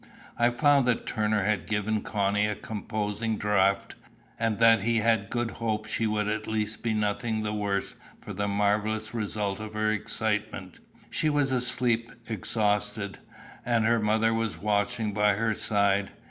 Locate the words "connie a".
2.01-2.55